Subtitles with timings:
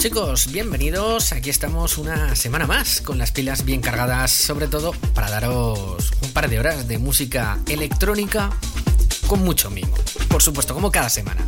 [0.00, 0.50] chicos?
[0.50, 6.12] Bienvenidos, aquí estamos una semana más con las pilas bien cargadas, sobre todo para daros
[6.22, 8.48] un par de horas de música electrónica
[9.26, 9.94] con mucho mimo,
[10.28, 11.46] por supuesto, como cada semana.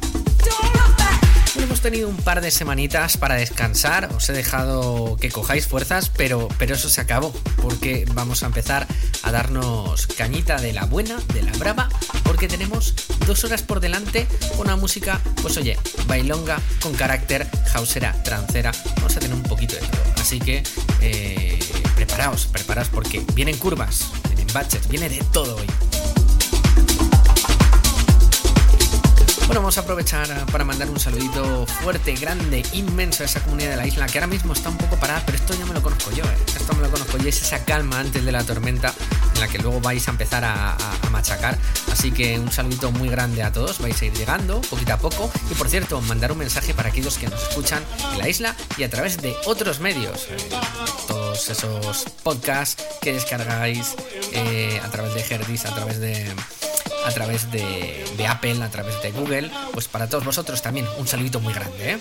[1.56, 6.48] Hemos tenido un par de semanitas para descansar, os he dejado que cojáis fuerzas, pero,
[6.58, 8.86] pero eso se acabó, porque vamos a empezar
[9.22, 11.88] a darnos cañita de la buena, de la brava,
[12.22, 12.94] porque tenemos
[13.26, 15.78] dos horas por delante con una música, pues oye,
[16.12, 20.02] bailonga, con carácter, hausera, trancera, vamos a tener un poquito de todo.
[20.20, 20.62] Así que
[21.00, 21.58] eh,
[21.96, 25.66] preparaos, preparaos porque vienen curvas, vienen baches, viene de todo hoy.
[29.46, 33.76] Bueno, vamos a aprovechar para mandar un saludito fuerte, grande, inmenso a esa comunidad de
[33.76, 36.10] la isla que ahora mismo está un poco parada, pero esto ya me lo conozco
[36.10, 36.36] yo, ¿eh?
[36.46, 39.01] esto me lo conozco yo, es esa calma antes de la tormenta en
[39.42, 40.76] la que luego vais a empezar a,
[41.10, 41.58] machacar.
[41.90, 45.30] Así que un saludito muy grande a todos, vais a ir llegando poquito a poco.
[45.50, 48.84] Y por cierto, mandar un mensaje para aquellos que nos escuchan en la isla y
[48.84, 50.28] a través de otros medios.
[50.30, 50.36] eh,
[51.08, 53.94] todos esos podcasts que descargáis
[54.32, 56.32] eh, a través de Herdis, a través de
[57.04, 61.08] a través de, de Apple, a través de Google, pues para todos vosotros también un
[61.08, 61.94] saludito muy grande.
[61.94, 61.98] ¿eh?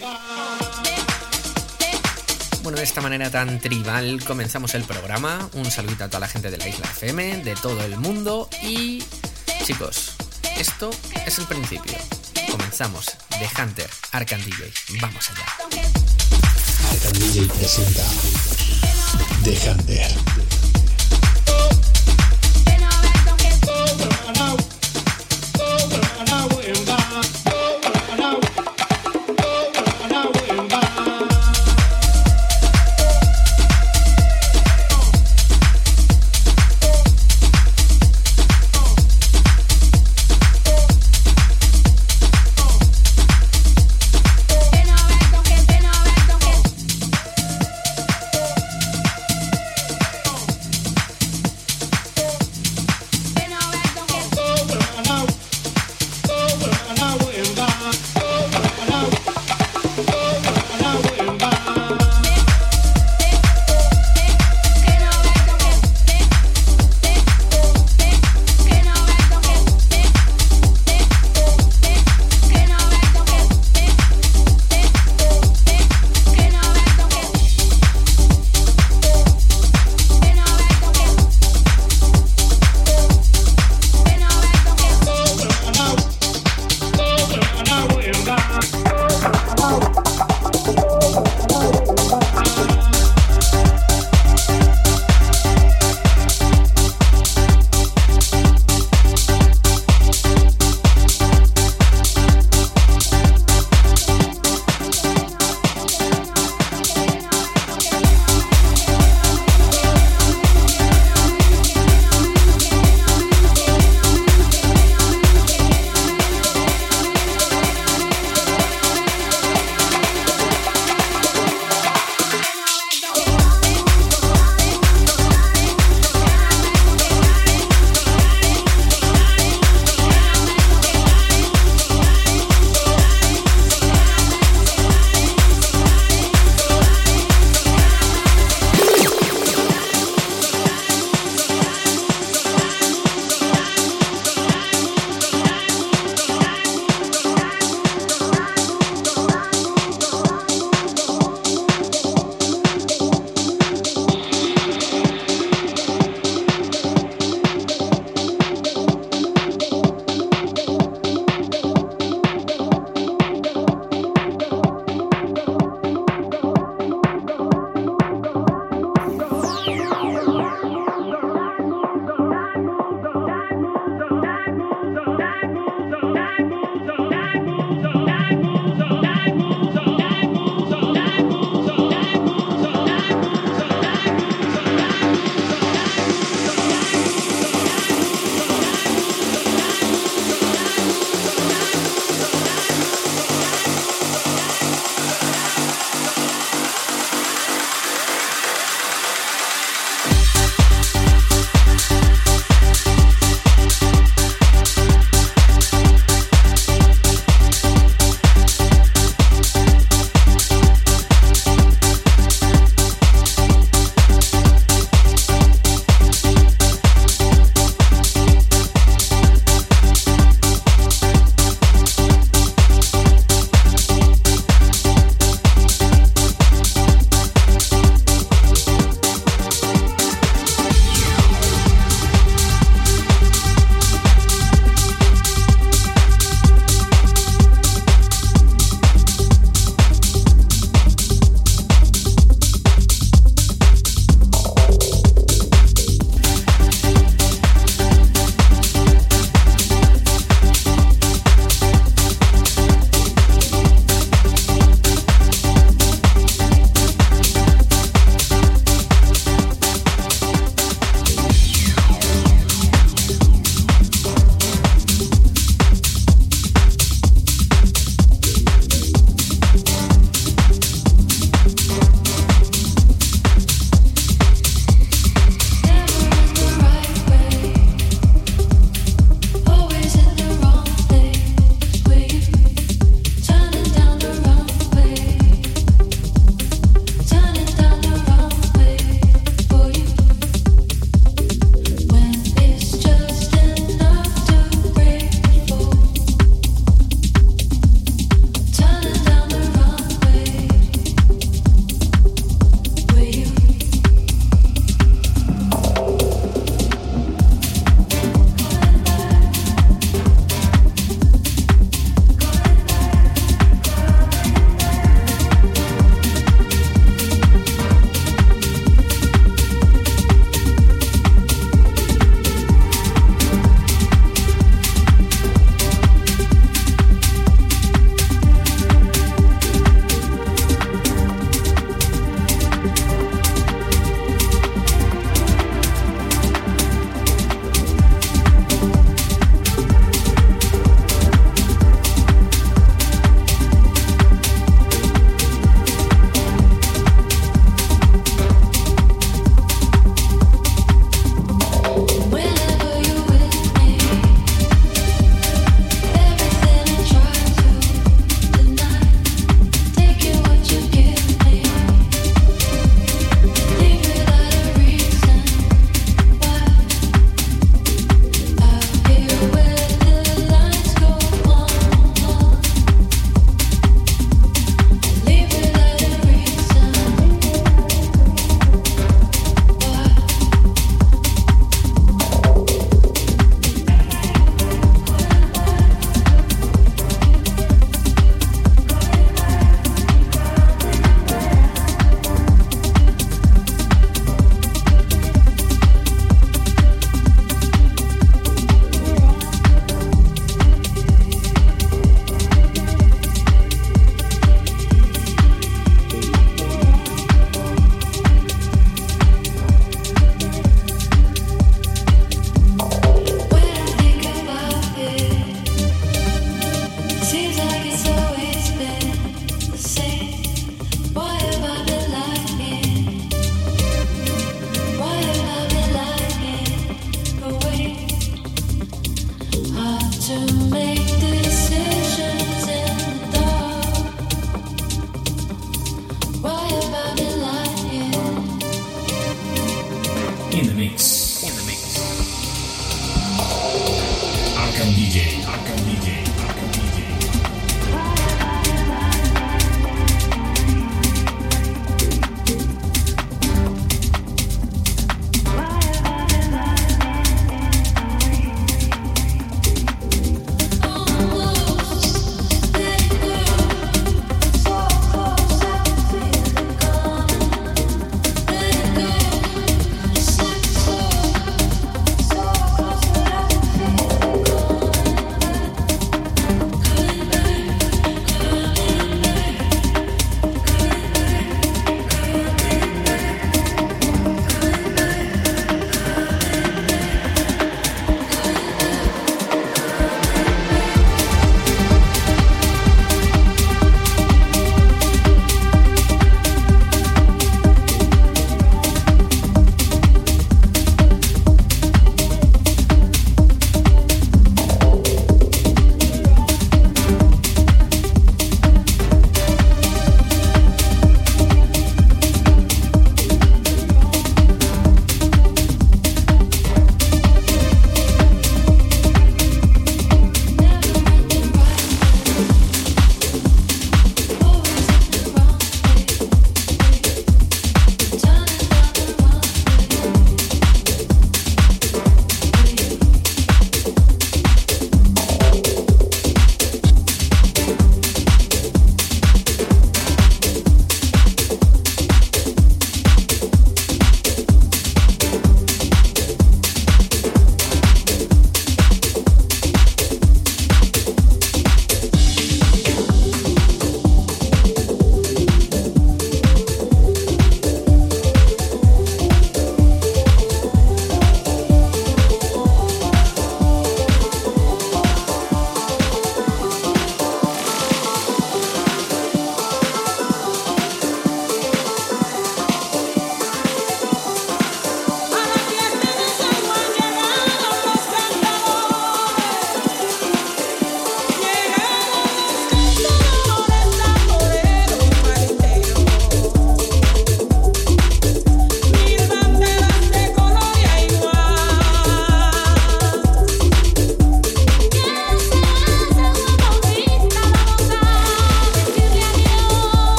[2.64, 5.50] Bueno, de esta manera tan tribal comenzamos el programa.
[5.54, 9.04] Un saludito a toda la gente de la isla FM, de todo el mundo y
[9.66, 10.16] chicos,
[10.58, 10.92] esto
[11.26, 11.94] es el principio.
[12.52, 13.06] Comenzamos
[13.40, 14.72] de Hunter, Arcan DJ.
[15.02, 15.46] Vamos allá.
[16.92, 18.04] Arcan DJ presenta
[19.44, 20.51] The Hunter.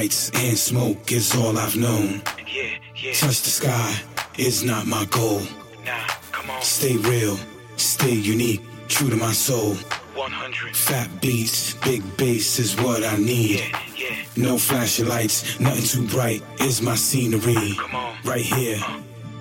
[0.00, 2.22] And smoke is all I've known.
[2.50, 3.12] Yeah, yeah.
[3.12, 4.00] Touch the sky
[4.38, 5.42] is not my goal.
[5.84, 6.62] Nah, come on.
[6.62, 7.36] Stay real,
[7.76, 9.74] stay unique, true to my soul.
[10.14, 10.74] 100.
[10.74, 13.58] Fat beats, big bass is what I need.
[13.60, 14.16] Yeah, yeah.
[14.36, 17.74] No flashing lights, nothing too bright is my scenery.
[17.76, 18.16] Come on.
[18.24, 18.80] Right here,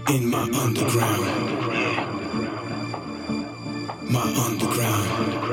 [0.10, 1.26] in my underground.
[1.72, 2.06] Yeah.
[4.12, 5.49] My underground.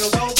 [0.00, 0.39] real road.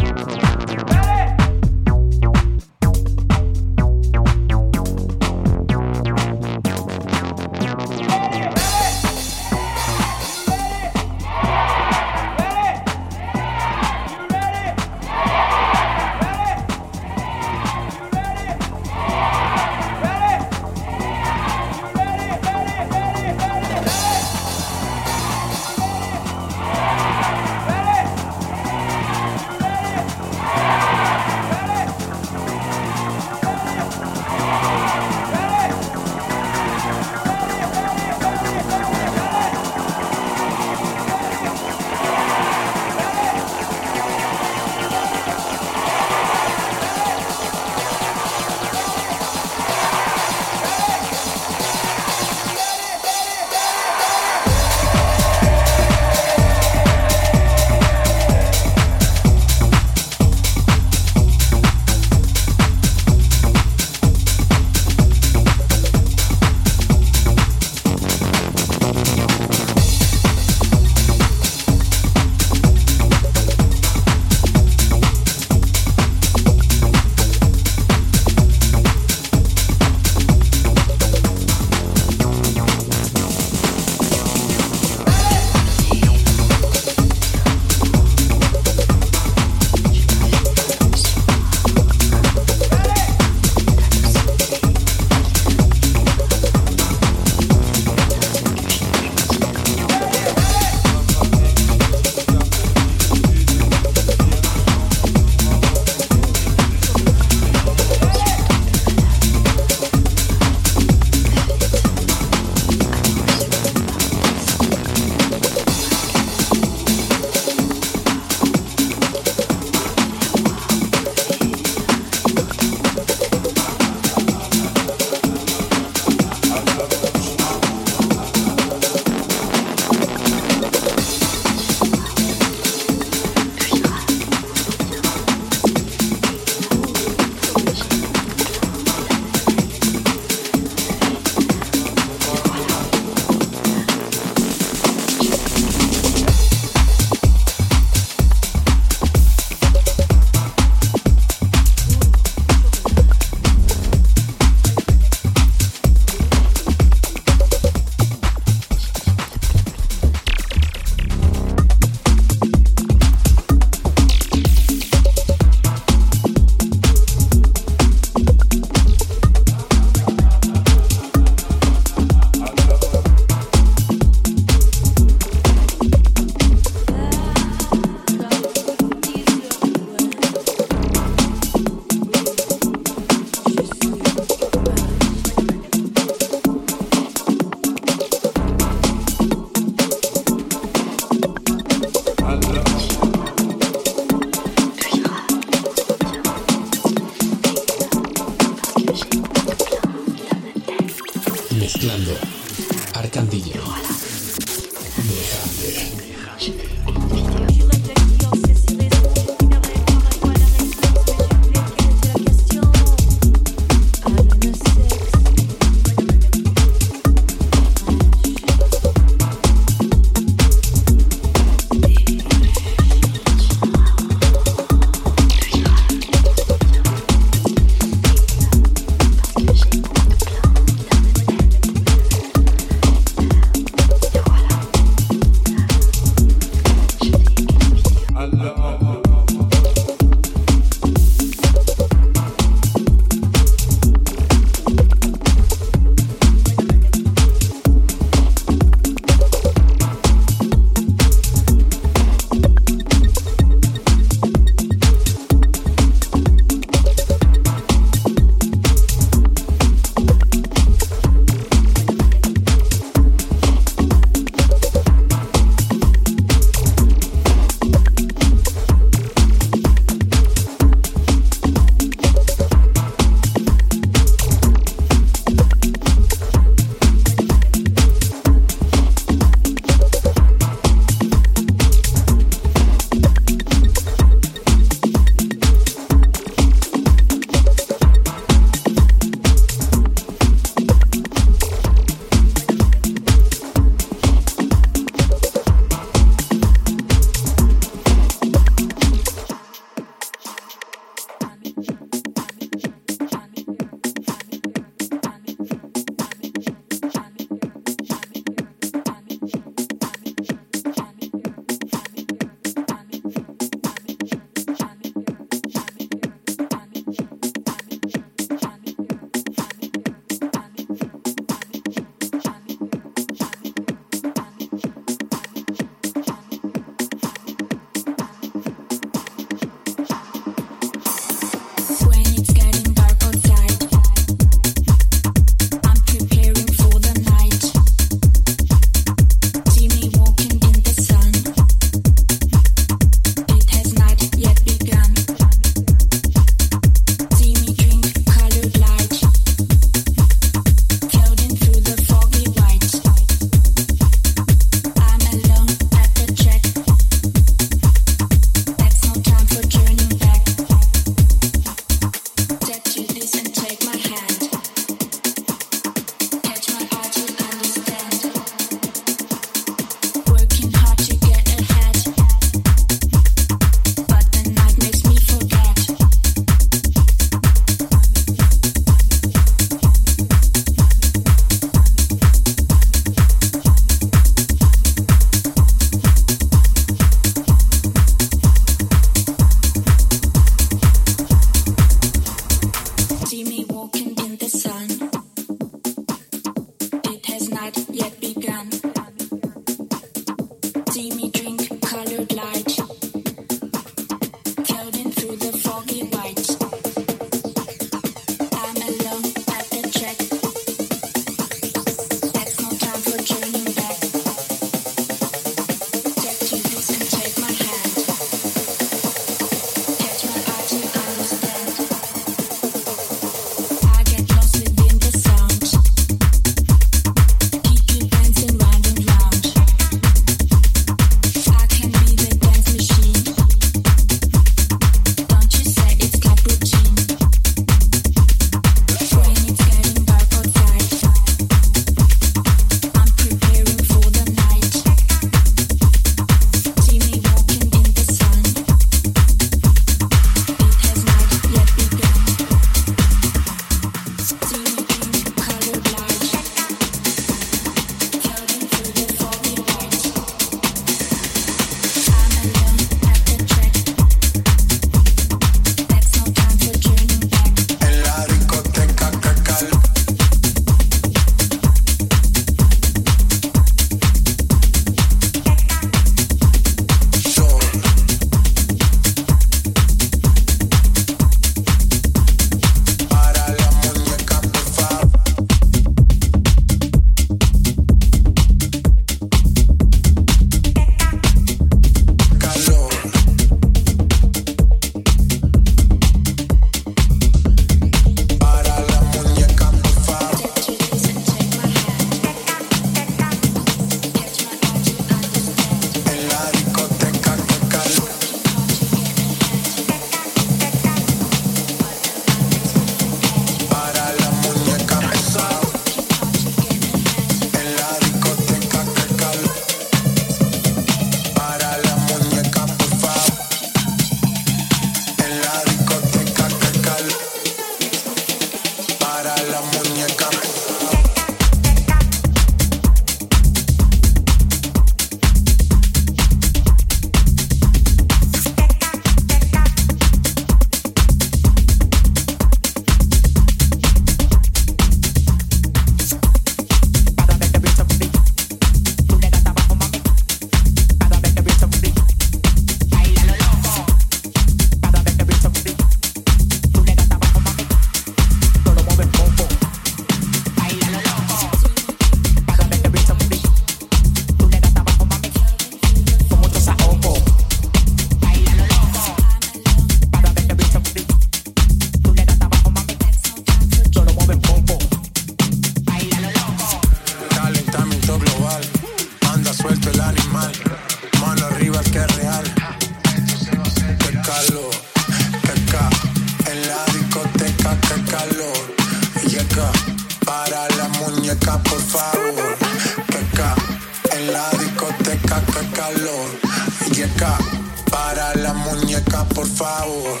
[599.06, 600.00] Por favor.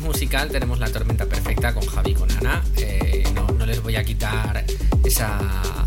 [0.00, 2.62] Musical tenemos la tormenta perfecta con Javi y con Ana.
[2.76, 4.64] Eh, no les voy a quitar
[5.04, 5.86] esa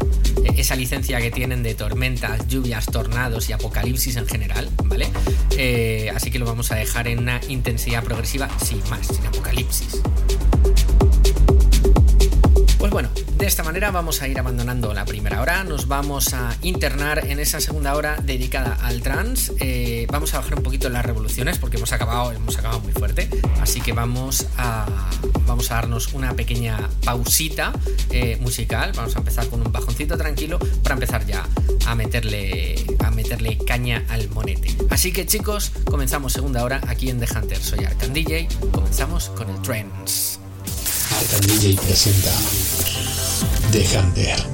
[0.60, 5.07] esa licencia que tienen de tormentas, lluvias, tornados y apocalipsis en general, ¿vale?
[5.57, 10.01] Eh, así que lo vamos a dejar en una intensidad progresiva sin más, sin apocalipsis.
[12.90, 16.58] Pues bueno, de esta manera vamos a ir abandonando la primera hora, nos vamos a
[16.64, 19.52] internar en esa segunda hora dedicada al trans.
[19.60, 23.30] Eh, vamos a bajar un poquito las revoluciones porque hemos acabado, hemos acabado muy fuerte,
[23.62, 24.88] así que vamos a,
[25.46, 27.74] vamos a darnos una pequeña pausita
[28.10, 28.92] eh, musical.
[28.96, 31.46] Vamos a empezar con un bajoncito tranquilo para empezar ya
[31.86, 34.76] a meterle, a meterle caña al monete.
[34.90, 37.60] Así que chicos, comenzamos segunda hora aquí en The Hunter.
[37.60, 40.40] Soy Arcan DJ, comenzamos con el Trends.
[41.12, 42.32] Arcan DJ presenta
[43.72, 44.49] The Hunter.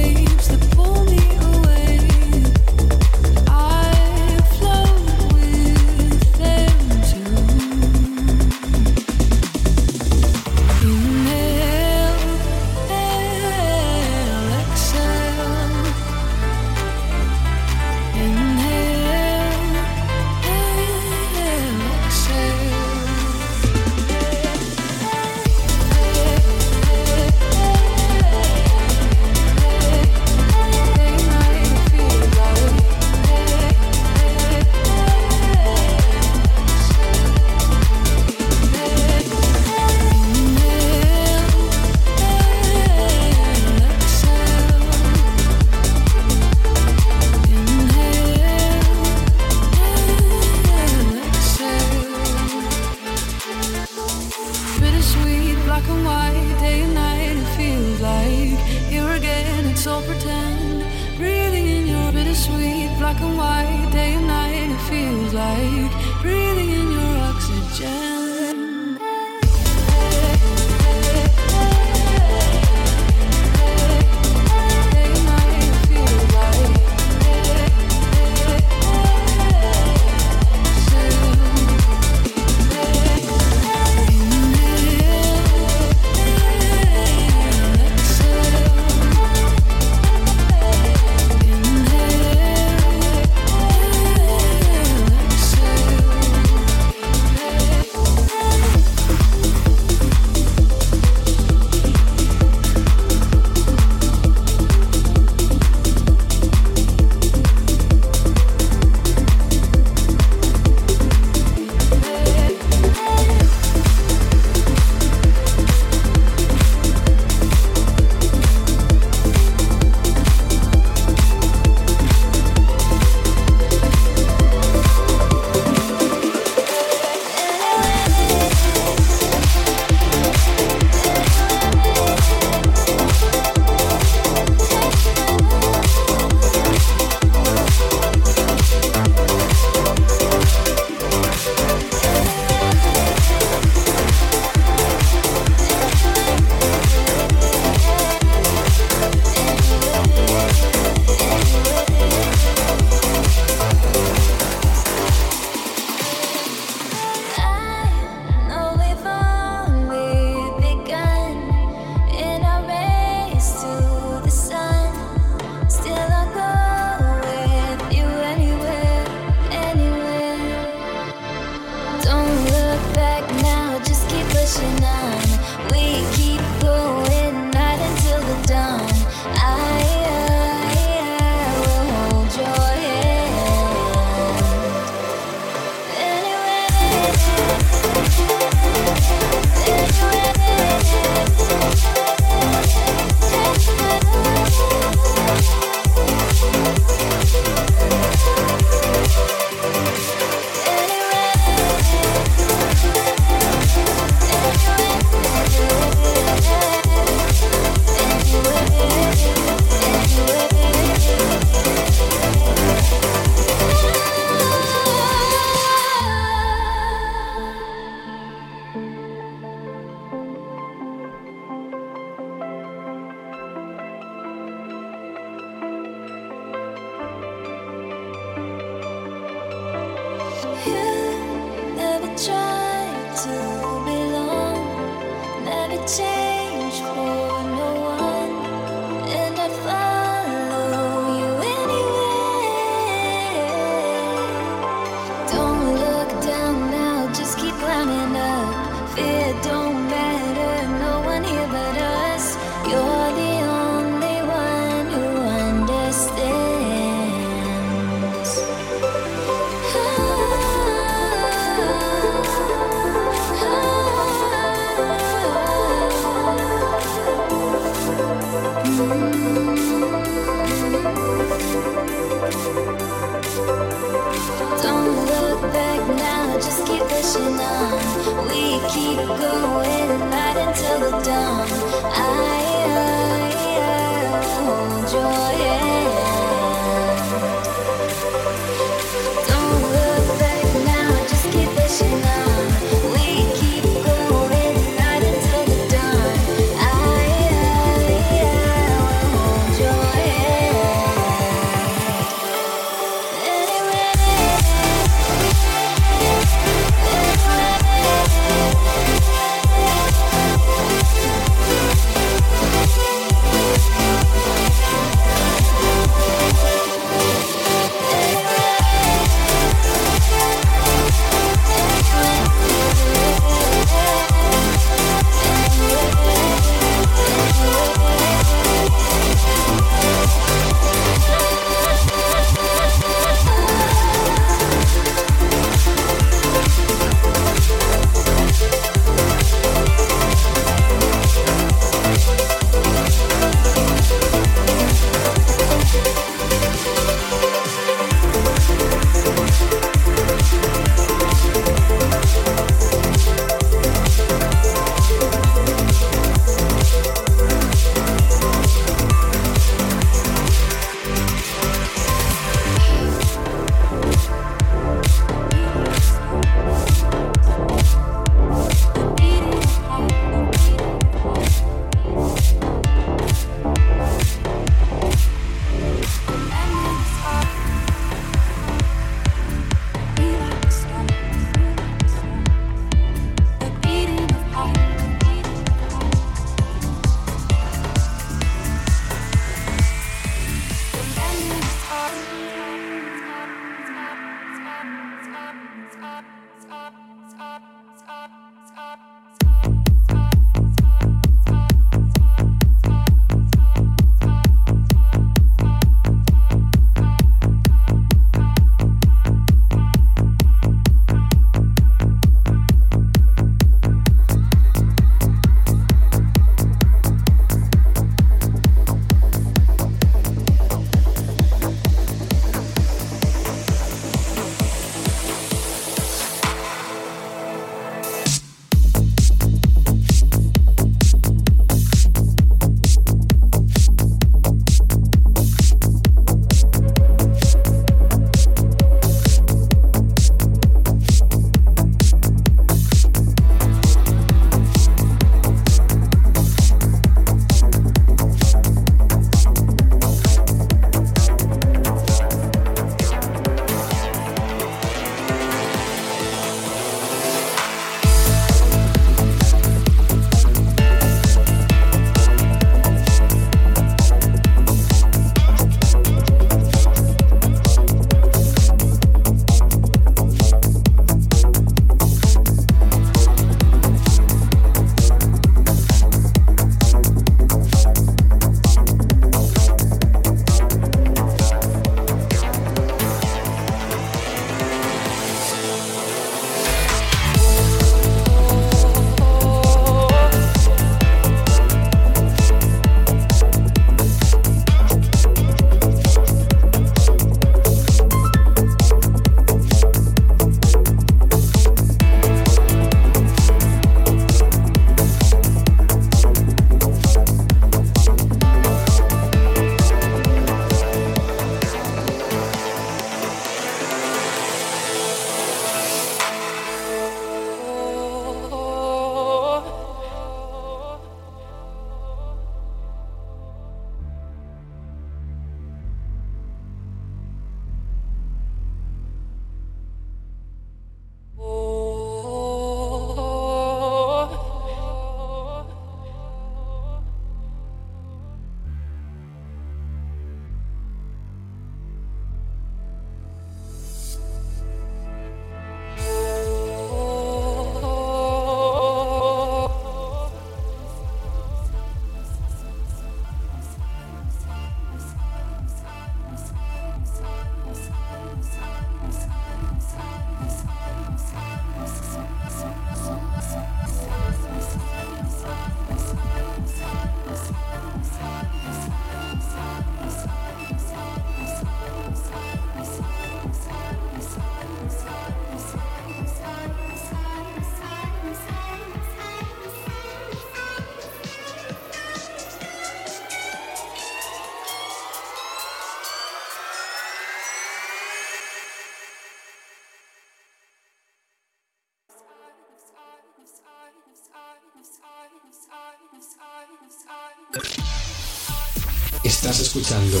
[599.30, 600.00] Estás escuchando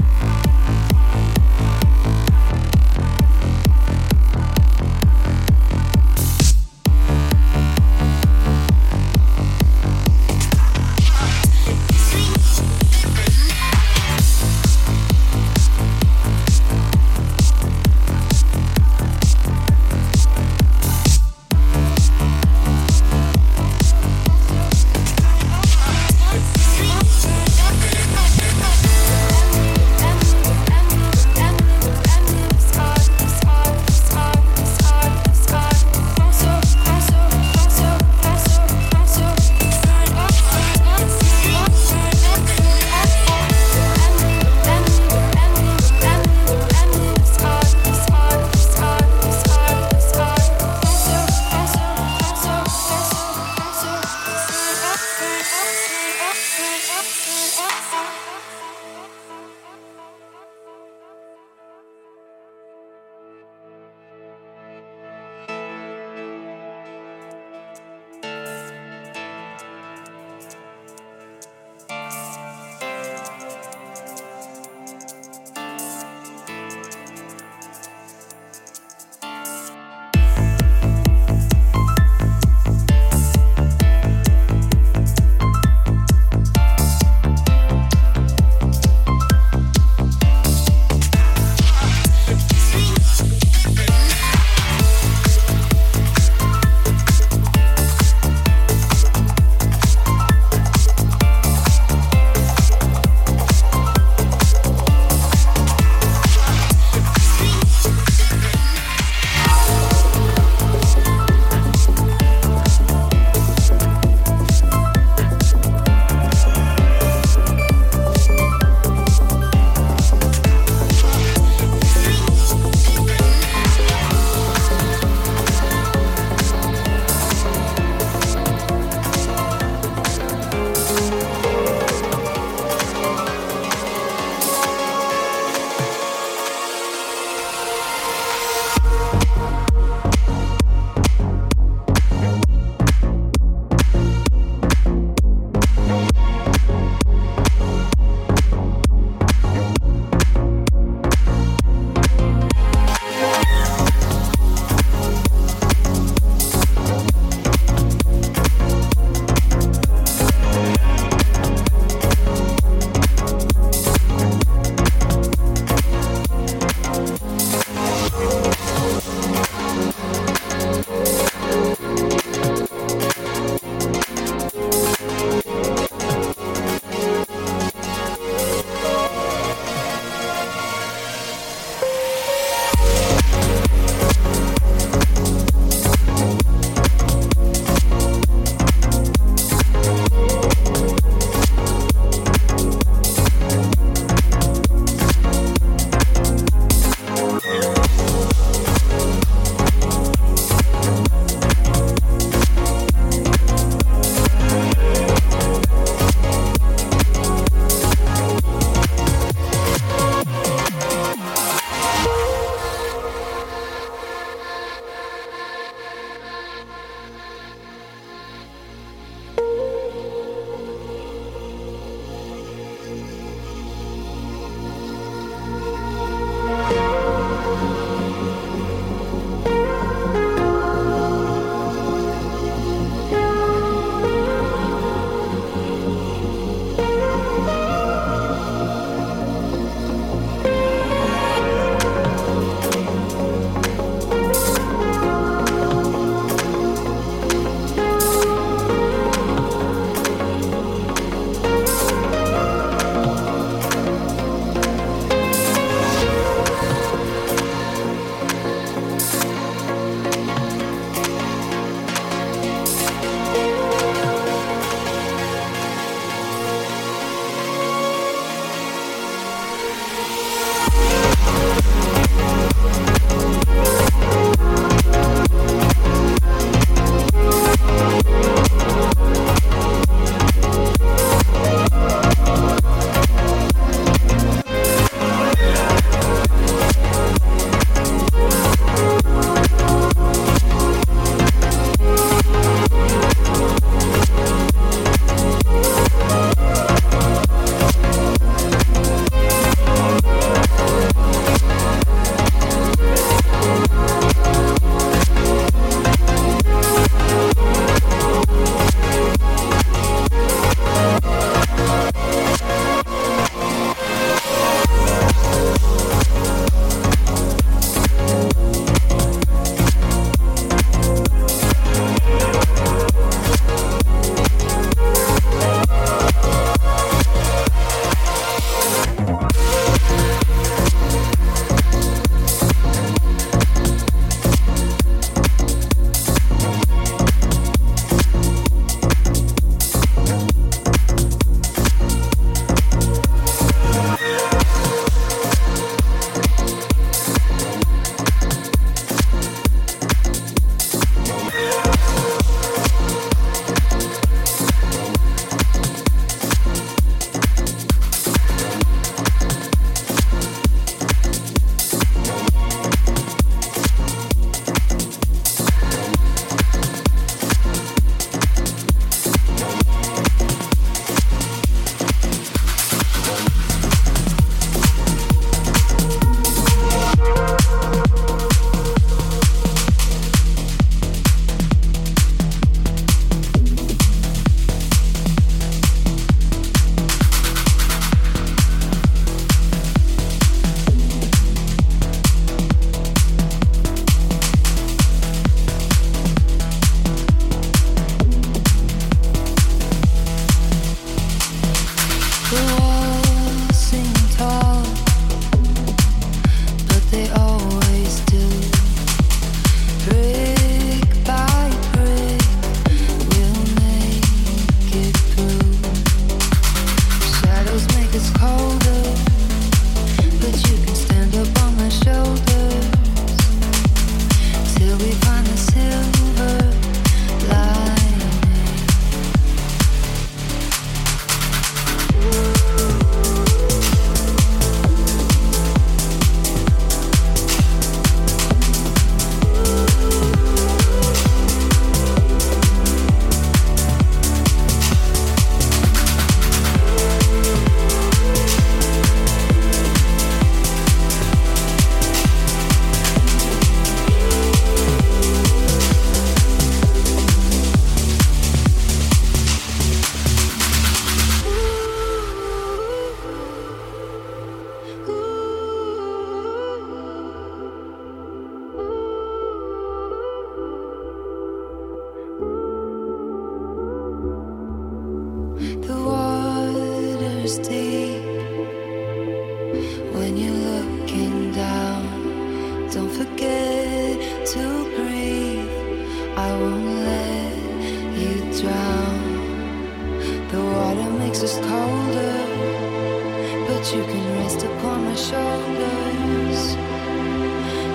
[493.73, 496.55] you can rest upon my shoulders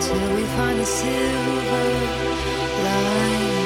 [0.04, 1.84] till we find a silver
[2.84, 3.65] lining.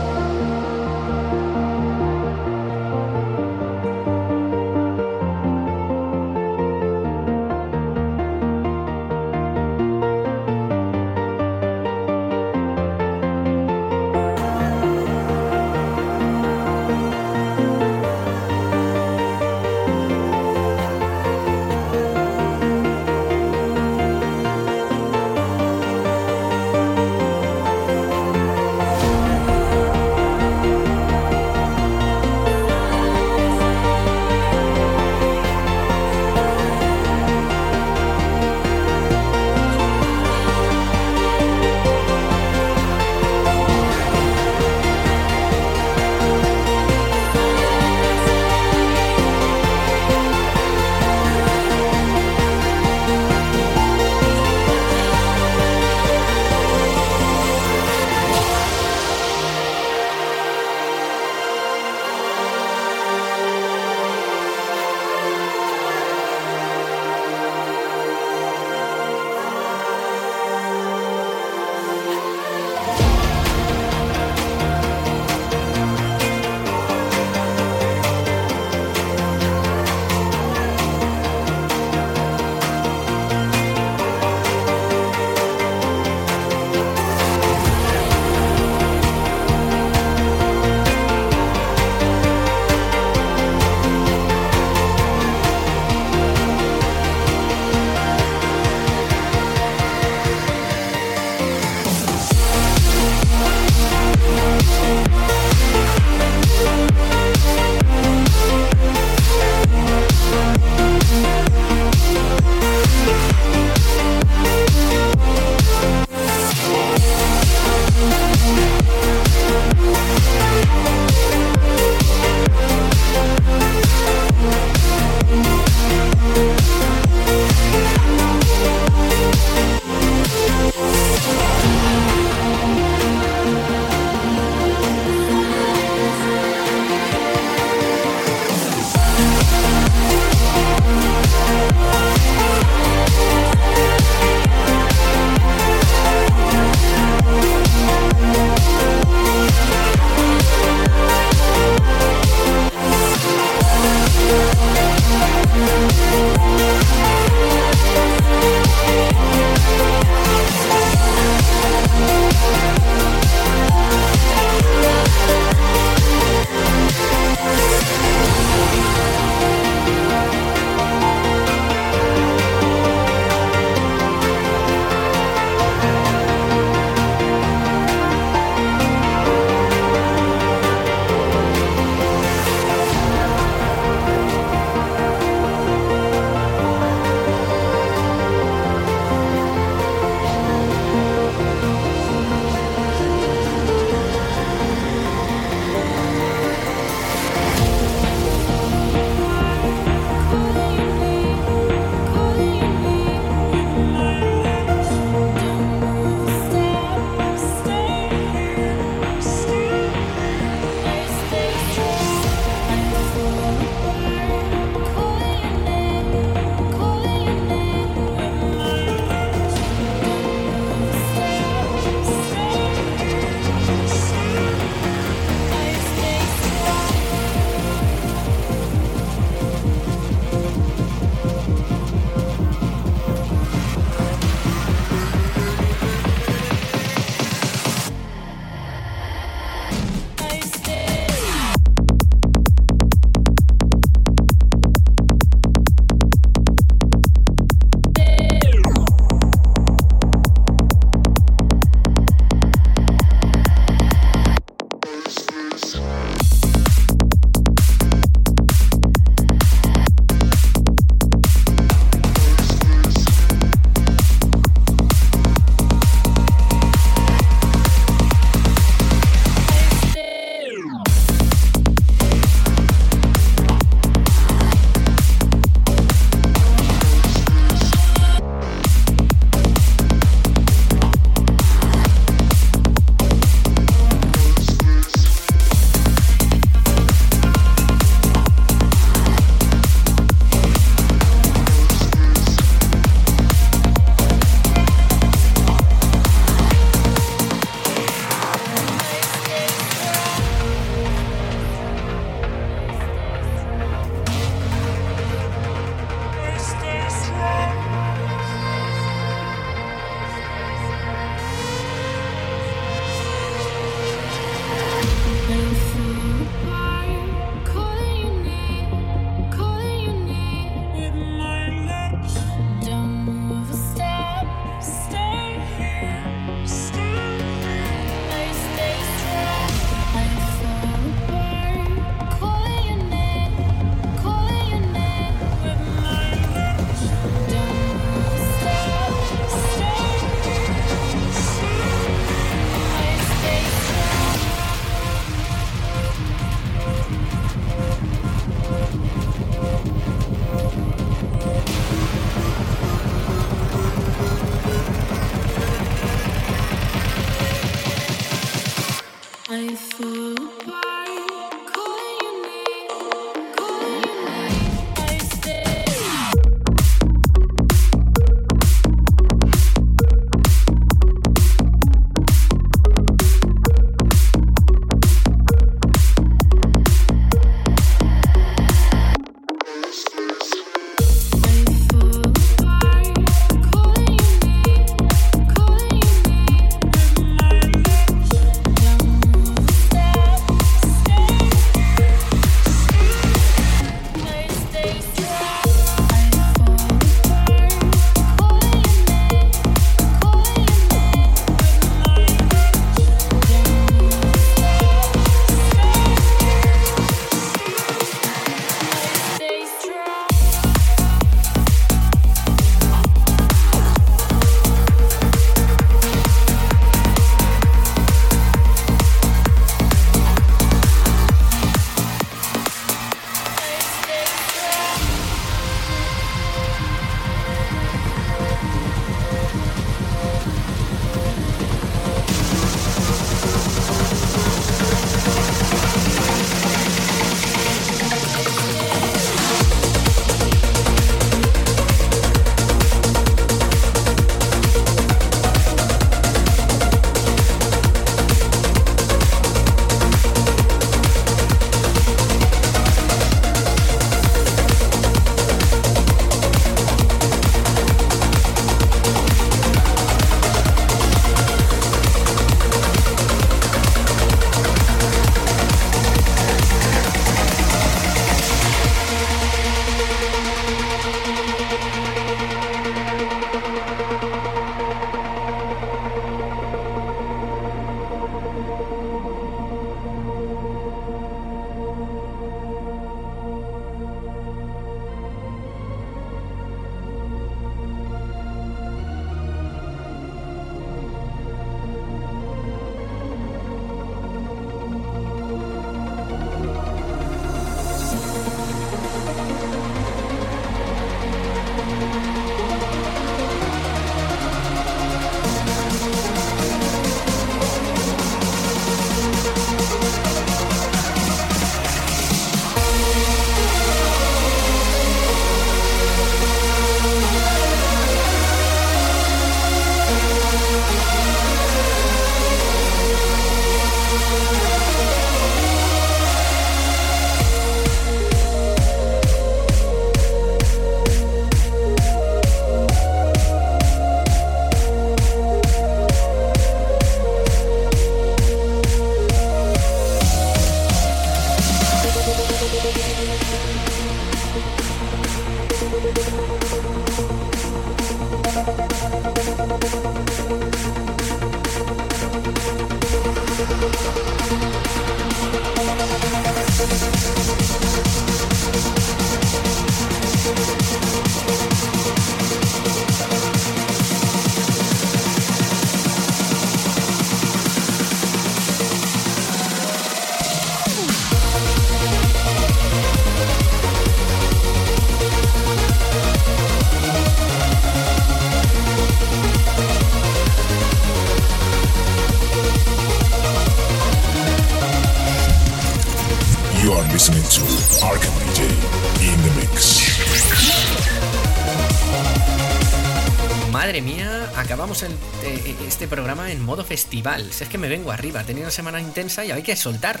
[596.74, 597.30] Festival.
[597.30, 600.00] Si es que me vengo arriba, he tenido una semana intensa y hay que soltar.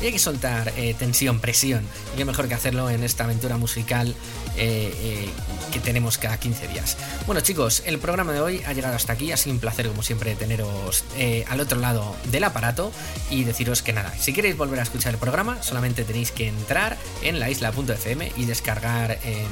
[0.00, 1.86] Hay que soltar eh, tensión, presión.
[2.14, 4.08] Y qué mejor que hacerlo en esta aventura musical
[4.56, 5.28] eh, eh,
[5.70, 6.96] que tenemos cada 15 días.
[7.26, 9.32] Bueno chicos, el programa de hoy ha llegado hasta aquí.
[9.32, 11.04] Ha sido un placer como siempre teneros
[11.46, 12.90] al otro lado del aparato
[13.28, 16.96] y deciros que nada, si queréis volver a escuchar el programa, solamente tenéis que entrar
[17.22, 19.46] en laisla.fm y descargar en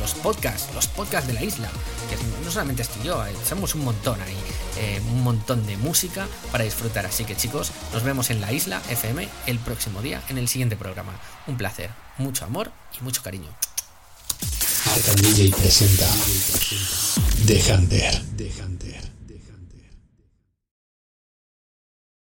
[0.00, 1.70] los podcasts, los podcasts de la isla.
[2.08, 4.36] Que no solamente estoy yo, somos un montón ahí,
[4.84, 7.06] eh, un montón de música para disfrutar.
[7.06, 10.76] Así que chicos, nos vemos en la isla FM el próximo día en el siguiente
[10.76, 11.12] programa.
[11.46, 13.48] Un placer, mucho amor y mucho cariño.
[15.56, 16.06] Presenta.